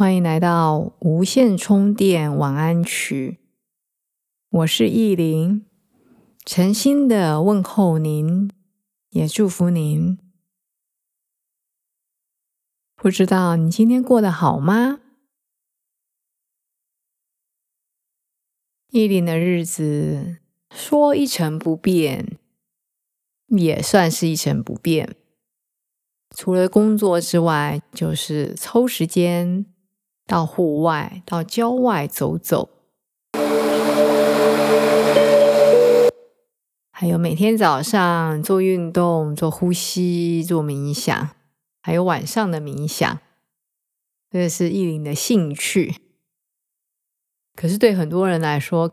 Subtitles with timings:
[0.00, 3.38] 欢迎来到无线充电晚安曲，
[4.48, 5.66] 我是意林，
[6.46, 8.50] 诚心的问候您，
[9.10, 10.18] 也祝福您。
[12.96, 15.00] 不知道你今天过得好吗？
[18.88, 20.38] 意林的日子
[20.74, 22.38] 说一成不变，
[23.48, 25.14] 也算是一成不变。
[26.34, 29.66] 除了工作之外，就是抽时间。
[30.30, 32.70] 到户外，到郊外走走，
[36.92, 41.30] 还有每天早上做运动、做呼吸、做冥想，
[41.82, 43.18] 还有晚上的冥想，
[44.30, 45.96] 这是意林的兴趣。
[47.56, 48.92] 可是对很多人来说，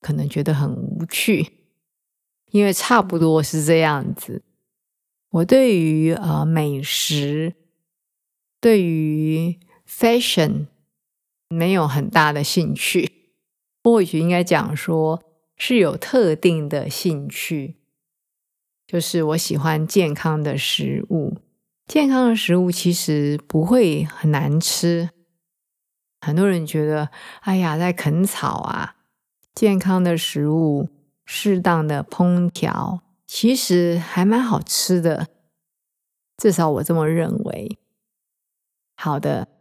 [0.00, 1.52] 可能觉得很无趣，
[2.52, 4.42] 因为差不多是这样子。
[5.28, 7.52] 我对于呃美食，
[8.62, 9.60] 对于
[9.96, 10.66] fashion
[11.48, 13.30] 没有很大的兴趣，
[13.82, 15.22] 或许应该讲说
[15.56, 17.76] 是有特定的兴趣，
[18.86, 21.38] 就是我喜欢健康的食物。
[21.86, 25.10] 健康的食物其实不会很难吃，
[26.20, 27.10] 很多人觉得，
[27.42, 28.96] 哎呀，在啃草啊。
[29.54, 30.88] 健康的食物，
[31.24, 35.28] 适当的烹调，其实还蛮好吃的，
[36.36, 37.78] 至少我这么认为。
[38.96, 39.53] 好的。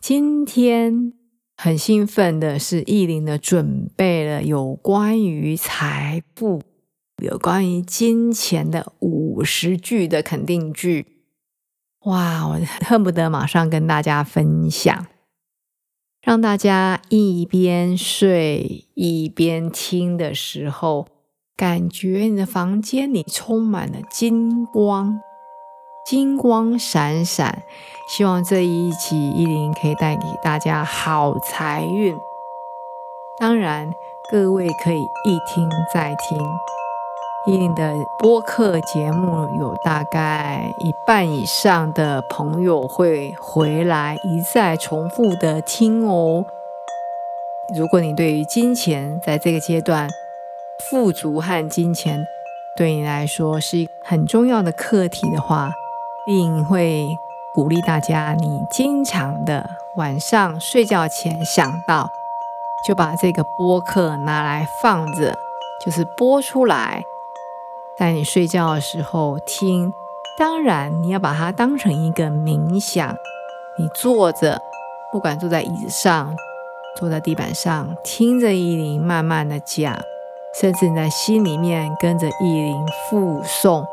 [0.00, 1.12] 今天
[1.58, 6.62] 很兴奋的是，意林的准备了有关于财富、
[7.22, 11.06] 有关于金钱的五十句的肯定句。
[12.06, 15.06] 哇，我恨不得马上跟大家分享，
[16.22, 21.08] 让大家一边睡一边听的时候，
[21.54, 25.20] 感觉你的房间里充满了金光。
[26.10, 27.62] 金光闪闪，
[28.08, 32.18] 希望这一期一零可以带给大家好财运。
[33.38, 33.94] 当然，
[34.28, 36.36] 各位可以一听再听。
[37.46, 46.44] 一零的播客节目有大概一半以上的朋友会回来一再重复的听哦。
[47.72, 50.08] 如果你对于金钱在这个阶段，
[50.90, 52.26] 富足和金钱
[52.76, 55.70] 对你来说是很重要的课题的话，
[56.26, 57.18] 并会
[57.54, 62.10] 鼓励大家，你经常的晚上睡觉前想到，
[62.86, 65.36] 就把这个播客拿来放着，
[65.84, 67.02] 就是播出来，
[67.98, 69.92] 在你睡觉的时候听。
[70.38, 73.14] 当然，你要把它当成一个冥想，
[73.76, 74.62] 你坐着，
[75.12, 76.34] 不管坐在椅子上，
[76.96, 79.98] 坐在地板上，听着意林慢慢的讲，
[80.54, 83.84] 甚至你在心里面跟着意林复诵，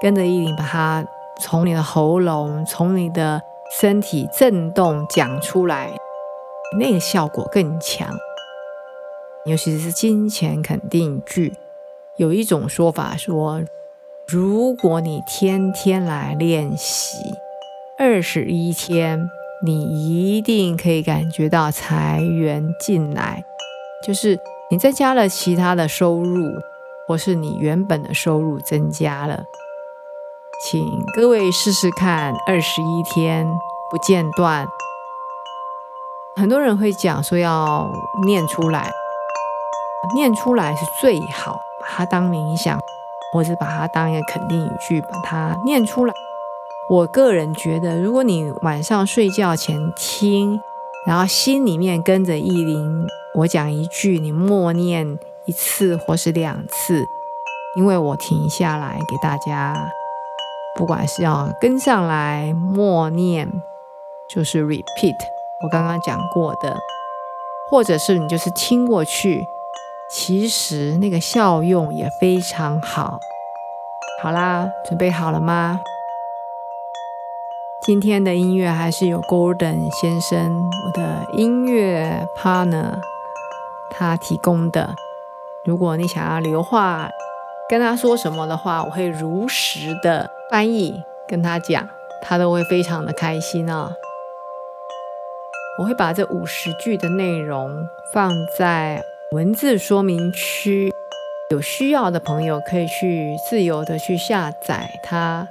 [0.00, 1.04] 跟着意林把它。
[1.40, 3.42] 从你的喉咙，从你的
[3.80, 5.90] 身体震动讲出来，
[6.78, 8.08] 那个效果更强。
[9.44, 11.54] 尤其是金钱肯定句，
[12.16, 13.62] 有一种说法说，
[14.28, 17.18] 如果你天天来练习，
[17.98, 19.28] 二十一天，
[19.64, 23.44] 你一定可以感觉到财源进来。
[24.06, 24.38] 就是
[24.70, 26.52] 你再加了其他的收入，
[27.08, 29.42] 或是你原本的收入增加了。
[30.62, 33.58] 请各位试试看，二十一天
[33.90, 34.64] 不间断。
[36.36, 37.90] 很多人会讲说要
[38.24, 38.88] 念出来，
[40.14, 42.78] 念出来是最好，把它当冥想，
[43.32, 46.14] 或是把它当一个肯定语句，把它念出来。
[46.88, 50.60] 我个人觉得，如果你晚上睡觉前听，
[51.04, 53.04] 然后心里面跟着意林，
[53.34, 57.04] 我讲一句，你默念一次或是两次，
[57.76, 59.74] 因为我停下来给大家。
[60.74, 63.46] 不管是要跟上来默念，
[64.28, 65.16] 就是 repeat，
[65.62, 66.78] 我刚刚讲过的，
[67.70, 69.46] 或者是你就是听过去，
[70.10, 73.20] 其实那个效用也非常好。
[74.22, 75.80] 好啦，准备好了吗？
[77.84, 83.00] 今天的音乐还是有 Golden 先生，我的音乐 partner，
[83.90, 84.94] 他提供的。
[85.64, 87.10] 如果你想要留话
[87.68, 90.30] 跟他说什么的话，我会如实的。
[90.50, 91.88] 翻译跟他讲，
[92.20, 93.90] 他都会非常的开心哦。
[95.78, 100.92] 我会把这五十句的内容放在文字说明区，
[101.48, 105.48] 有需要的朋友可以去自由的去下载它。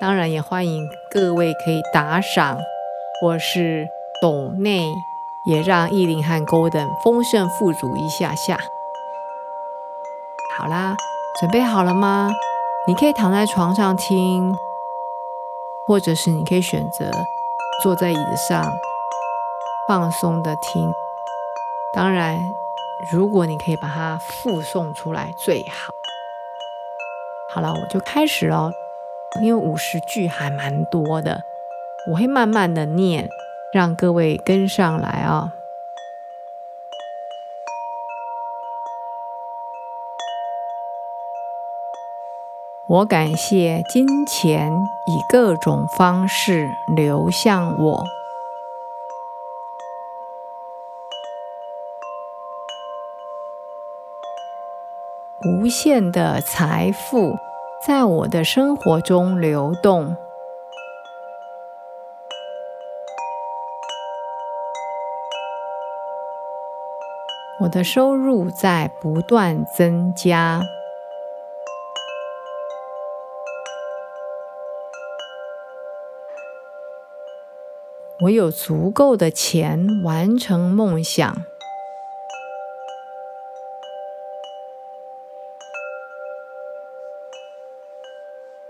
[0.00, 2.58] 当然，也欢迎各位可以打赏
[3.20, 3.86] 或是
[4.22, 4.88] 抖内，
[5.44, 8.58] 也让意林和 Golden 丰盛富足一下下。
[10.56, 10.94] 好啦，
[11.40, 12.30] 准备好了吗？
[12.86, 14.56] 你可以躺在床上听，
[15.84, 17.10] 或者是你可以选择
[17.82, 18.72] 坐在椅子上
[19.88, 20.92] 放松的听。
[21.92, 22.38] 当然，
[23.10, 25.92] 如果你可以把它复诵出来最好。
[27.50, 28.70] 好了，我就开始喽。
[29.42, 31.42] 因为五十句还蛮多的，
[32.12, 33.28] 我会慢慢的念，
[33.72, 35.52] 让各位跟上来啊。
[42.86, 44.70] 我感谢金钱
[45.06, 48.04] 以各种方式流向我，
[55.46, 57.38] 无限的财富。
[57.86, 60.16] 在我的生活中流动，
[67.60, 70.62] 我的收入在不断增加，
[78.22, 81.44] 我有足够的钱完成梦想。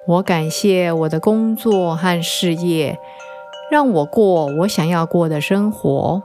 [0.06, 2.98] 我感谢我的工作和事业，
[3.70, 6.22] 让我过我想要过的生活。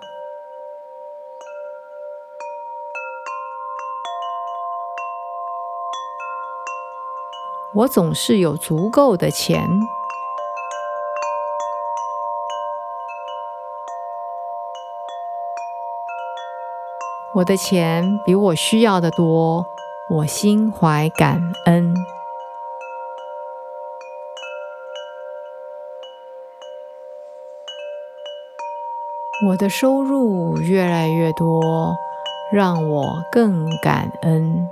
[7.75, 9.69] 我总是有足够的钱，
[17.35, 19.63] 我的钱比我需要的多，
[20.09, 21.93] 我心怀感恩。
[29.47, 31.95] 我的收入越来越多，
[32.51, 34.69] 让我更感恩。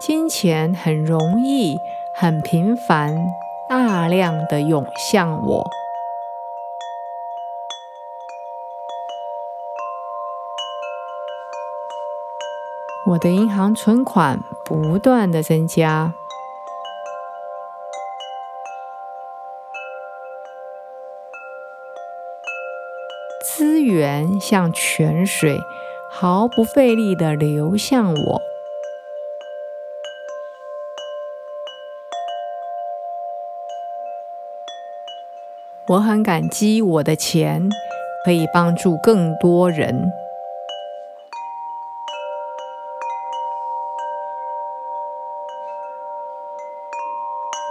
[0.00, 1.78] 金钱很容易、
[2.14, 3.14] 很频繁、
[3.68, 5.70] 大量的涌向我。
[13.08, 16.14] 我的银行存款不断的增加。
[23.44, 25.60] 资源像泉水，
[26.10, 28.42] 毫不费力的流向我。
[35.88, 37.68] 我很感激我的钱
[38.24, 40.12] 可以帮助更多人。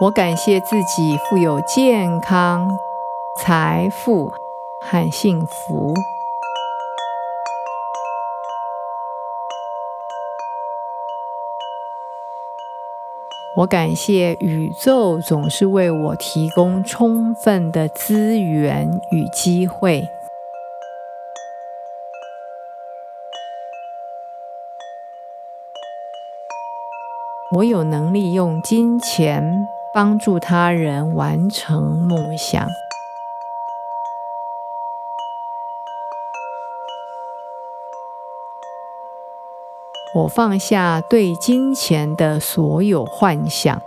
[0.02, 2.78] 我感谢自己富有健康、
[3.44, 4.32] 财富。
[4.82, 5.94] 和幸福。
[13.58, 20.08] 我感谢宇宙总是为我提供充分的资源与机会。
[27.56, 32.87] 我有能力用金钱帮助他人完成梦想。
[40.18, 43.80] 我放下对金钱的所有幻想。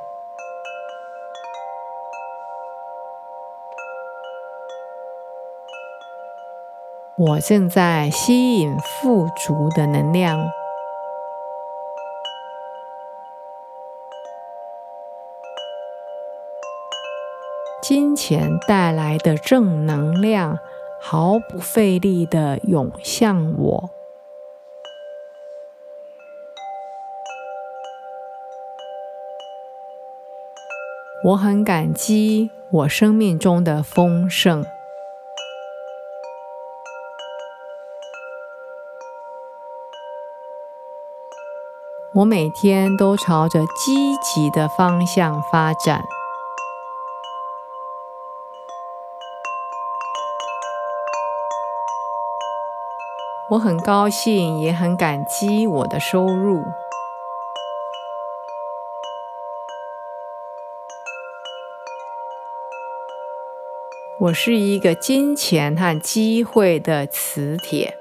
[7.17, 10.39] 我正在吸引富足的能量。
[17.83, 20.61] 金钱带来的正能量
[21.01, 24.00] 毫不费力的涌向我。
[31.23, 34.65] 我很感激我生命中的丰盛。
[42.15, 46.03] 我每天都朝着积极的方向发展。
[53.51, 56.63] 我很高兴，也很感激我的收入。
[64.21, 67.97] 我是一个金钱和机会的磁铁。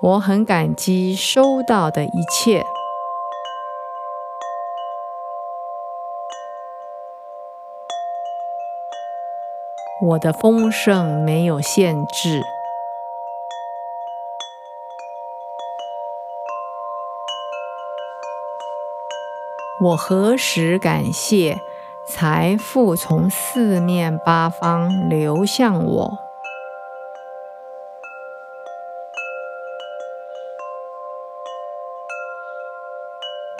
[0.00, 2.64] 我很感激收到的一切。
[10.02, 12.57] 我的丰盛没有限制。
[19.80, 21.60] 我何时感谢
[22.04, 26.18] 财富从四面八方流向我？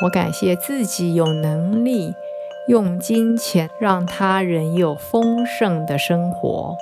[0.02, 2.16] 我感谢自己有能力
[2.66, 6.76] 用金钱让他人有丰盛的生活。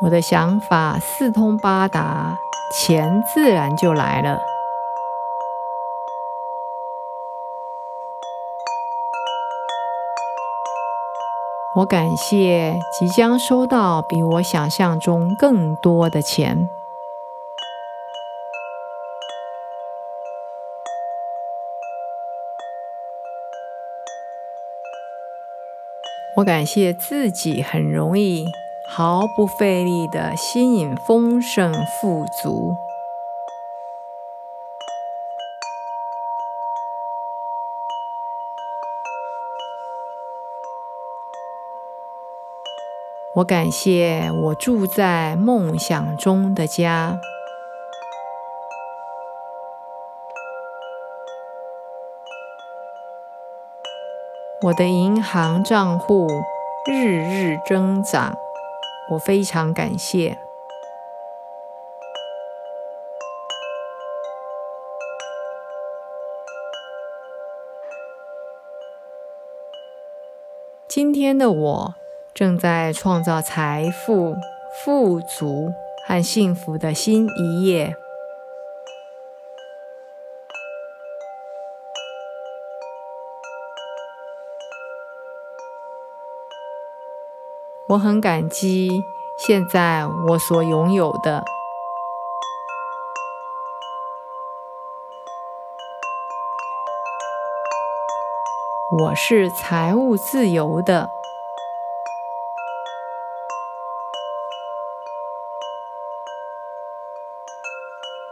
[0.00, 2.38] 我的想法四通八达，
[2.72, 4.38] 钱自然就来了。
[11.74, 16.70] 我感谢即将收到比我想象中更多的钱。
[26.36, 28.46] 我感谢自己很容易。
[28.90, 32.74] 毫不费力的吸引丰盛富足。
[43.34, 47.20] 我感谢我住在梦想中的家。
[54.62, 56.26] 我的银行账户
[56.86, 58.47] 日日增长。
[59.10, 60.38] 我非常感谢。
[70.88, 71.94] 今天的我
[72.34, 74.34] 正在创造财富、
[74.82, 75.72] 富足
[76.06, 77.94] 和幸福的新一页。
[87.88, 88.90] 我很感激
[89.38, 91.42] 现在我所拥有的。
[99.00, 101.08] 我是财务自由的。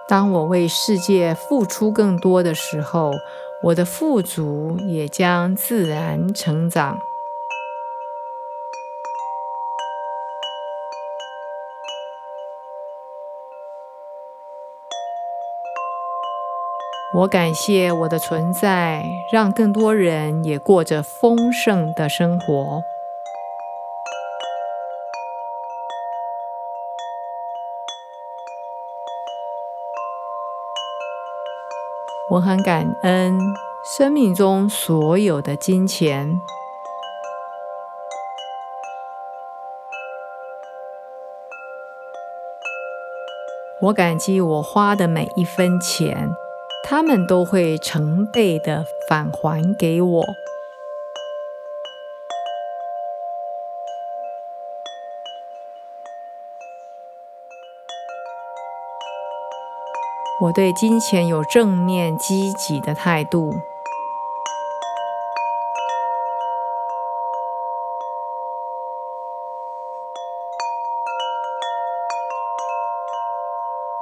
[0.06, 3.14] 当我为世界付出更多的时候，
[3.62, 6.98] 我的富足也将自然成长。
[17.16, 22.84] 我感谢我的存在，让更多人也过着丰盛的生活。
[32.32, 33.38] 我很感恩
[33.96, 36.38] 生命中所有的金钱。
[43.80, 46.28] 我感激我花的每一分钱。
[46.84, 50.24] 他们都会成倍的返还给我。
[60.38, 63.54] 我对金钱有正面积极的态度。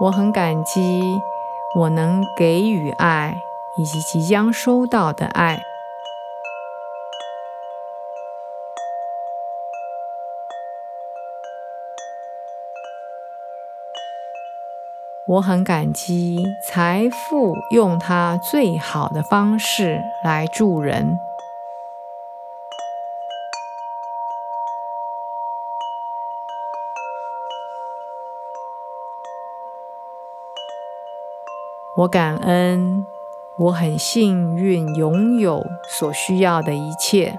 [0.01, 1.01] 我很感激。
[1.77, 3.35] 我能给予爱，
[3.77, 5.61] 以及即将收到的爱。
[15.27, 21.19] 我很感激财富用它最好的方式来助人。
[31.97, 33.07] 我感恩，
[33.57, 37.39] 我很幸运拥有所需要的一切。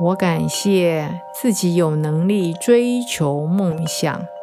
[0.00, 4.33] 我感谢自己有能力追求梦想。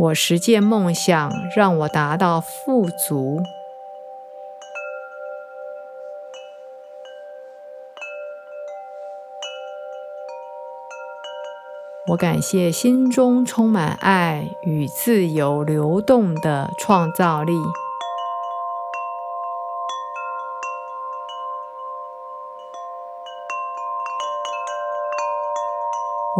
[0.00, 3.42] 我实践梦想，让我达到富足。
[12.08, 17.52] 我感谢心中充满爱与自由流动的创造力。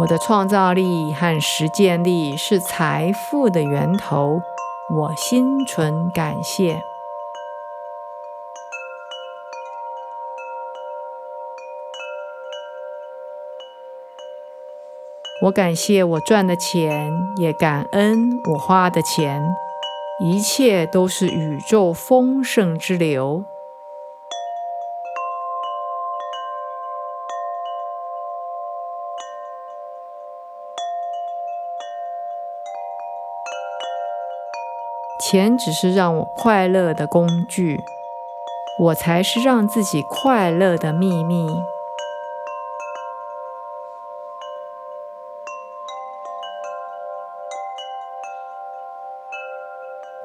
[0.01, 4.41] 我的创造力和实践力是财富的源头，
[4.95, 6.81] 我心存感谢。
[15.43, 19.43] 我感谢我赚的钱，也感恩我花的钱，
[20.23, 23.43] 一切都是宇宙丰盛之流。
[35.31, 37.79] 钱只是让我快乐的工具，
[38.77, 41.47] 我才是让自己快乐的秘密。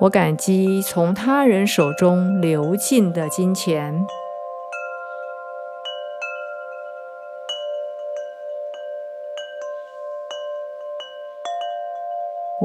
[0.01, 4.09] 我感激从他人手中流进的金钱。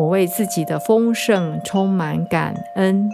[0.02, 3.08] 我为自己的丰盛充满感恩。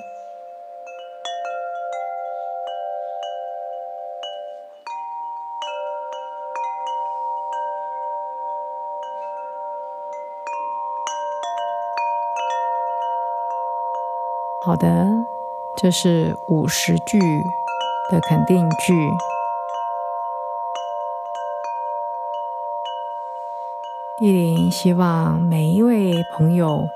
[14.66, 15.06] 好的，
[15.76, 17.20] 这是五十句
[18.10, 19.37] 的肯定句。
[24.20, 26.90] 意林希望每一位朋友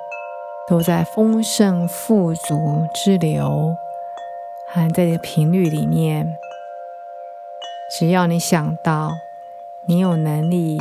[0.67, 3.75] 都在丰盛富足之流，
[4.67, 6.35] 和在这个频率里面。
[7.91, 9.11] 只要你想到，
[9.85, 10.79] 你有能力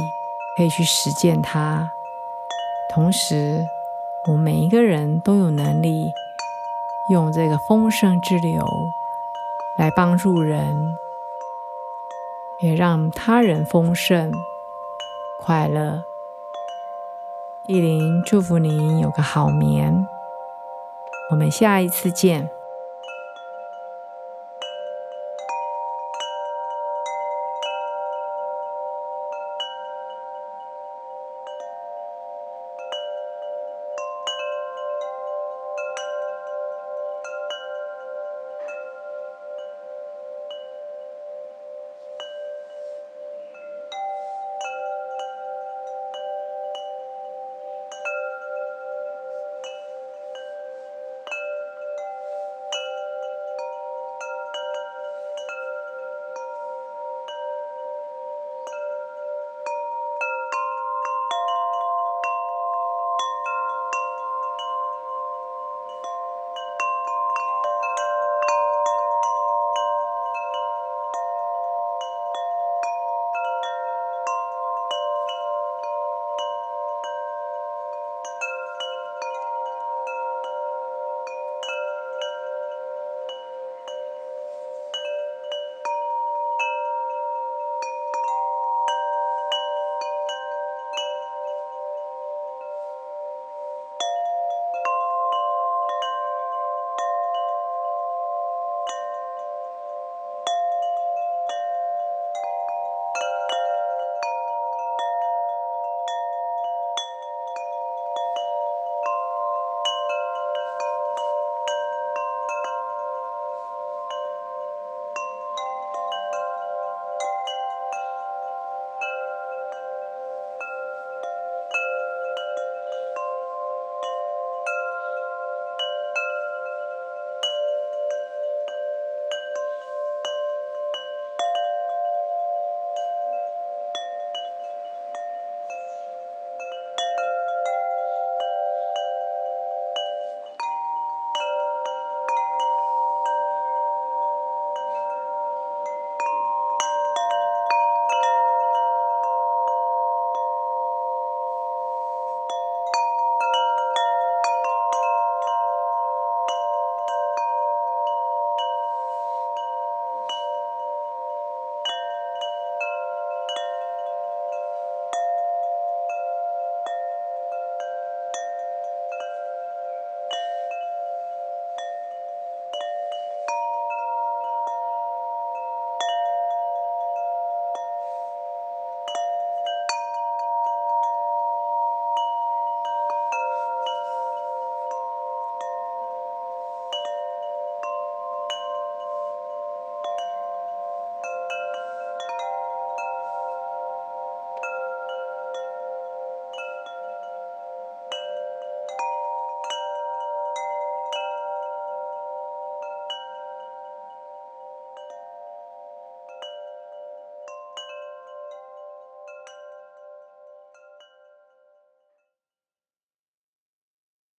[0.56, 1.92] 可以去实践它。
[2.94, 3.62] 同时，
[4.26, 6.10] 我们每一个人都有能力
[7.10, 8.66] 用这个丰盛之流
[9.76, 10.96] 来帮助人，
[12.62, 14.32] 也让他人丰盛
[15.38, 16.04] 快乐。
[17.70, 20.04] 意林祝福您有个好眠，
[21.30, 22.50] 我们下一次见。